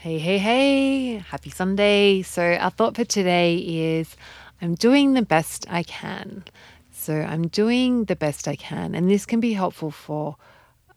[0.00, 2.22] Hey, hey, hey, happy Sunday.
[2.22, 4.16] So, our thought for today is
[4.62, 6.44] I'm doing the best I can.
[6.92, 8.94] So, I'm doing the best I can.
[8.94, 10.36] And this can be helpful for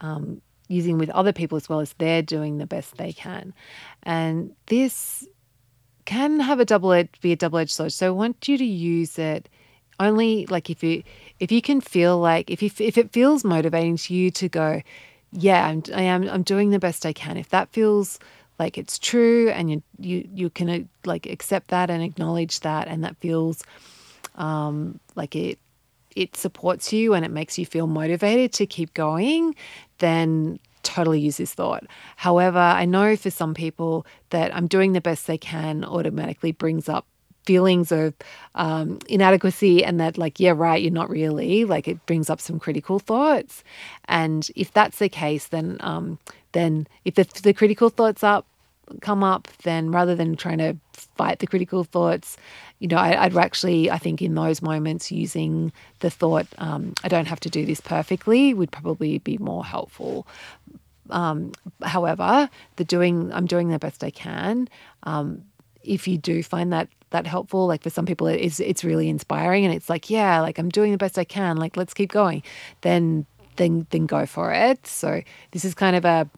[0.01, 3.55] um, using with other people as well as they're doing the best they can.
[4.03, 5.27] And this
[6.05, 7.93] can have a double edged be a double edged sword.
[7.93, 9.49] So, I want you to use it
[9.99, 11.01] only like if you
[11.39, 14.81] if you can feel like if you if it feels motivating to you to go
[15.31, 18.19] yeah I'm I am I'm doing the best I can if that feels
[18.61, 22.87] like it's true and you you you can uh, like accept that and acknowledge that
[22.87, 23.63] and that feels
[24.35, 25.57] um, like it
[26.15, 29.55] it supports you and it makes you feel motivated to keep going
[29.97, 31.83] then totally use this thought.
[32.17, 36.87] However i know for some people that i'm doing the best they can automatically brings
[36.87, 37.05] up
[37.45, 38.13] feelings of
[38.55, 42.59] um, inadequacy and that like yeah right you're not really like it brings up some
[42.59, 43.63] critical thoughts.
[44.05, 46.19] And if that's the case then um,
[46.51, 48.45] then if the, the critical thoughts up
[49.01, 52.37] come up, then rather than trying to fight the critical thoughts,
[52.79, 57.07] you know, I, would actually, I think, in those moments, using the thought, um, I
[57.07, 60.27] don't have to do this perfectly, would probably be more helpful.
[61.09, 61.51] Um,
[61.83, 64.67] however, the doing, I'm doing the best I can.
[65.03, 65.43] Um,
[65.83, 69.65] if you do find that that helpful, like for some people, it's it's really inspiring,
[69.65, 71.57] and it's like, yeah, like I'm doing the best I can.
[71.57, 72.41] Like let's keep going.
[72.81, 73.25] Then
[73.61, 74.85] then then go for it.
[74.87, 76.29] So this is kind of a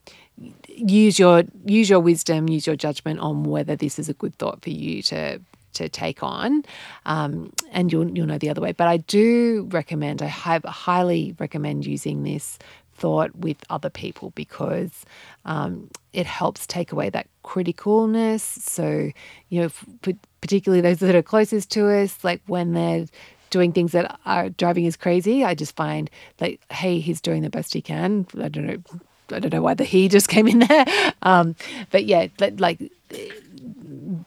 [0.67, 4.61] use your use your wisdom, use your judgment on whether this is a good thought
[4.61, 5.39] for you to
[5.73, 6.63] to take on,
[7.05, 8.71] um, and you'll you'll know the other way.
[8.71, 12.59] But I do recommend, I have, highly recommend using this
[12.95, 15.03] thought with other people because
[15.45, 18.41] um, it helps take away that criticalness.
[18.41, 19.11] So
[19.49, 23.05] you know, particularly those that are closest to us, like when they're
[23.53, 26.09] doing things that are driving us crazy, I just find
[26.41, 28.27] like, hey, he's doing the best he can.
[28.41, 28.99] I don't know
[29.31, 30.85] I don't know why the he just came in there.
[31.25, 31.55] Um,
[31.89, 32.81] but yeah, like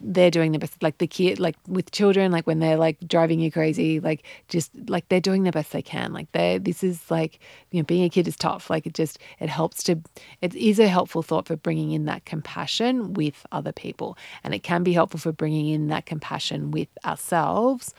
[0.00, 3.38] they're doing the best, like the kid, like with children, like when they're like driving
[3.38, 6.14] you crazy, like just like they're doing the best they can.
[6.14, 7.39] Like they, this is like,
[7.70, 8.70] you know, being a kid is tough.
[8.70, 9.98] Like it just, it helps to,
[10.40, 14.17] it is a helpful thought for bringing in that compassion with other people.
[14.42, 17.92] And it can be helpful for bringing in that compassion with ourselves.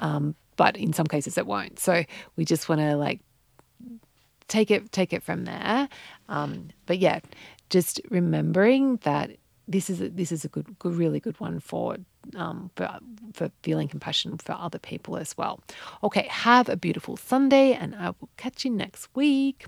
[0.00, 1.78] Um, but in some cases it won't.
[1.78, 2.04] So
[2.36, 3.20] we just want to like
[4.48, 5.88] take it take it from there.
[6.28, 7.20] Um, but yeah,
[7.70, 9.30] just remembering that
[9.66, 11.96] this is a, this is a good, good really good one for
[12.36, 12.98] um, for
[13.32, 15.60] for feeling compassion for other people as well.
[16.02, 19.66] Okay, have a beautiful Sunday, and I will catch you next week.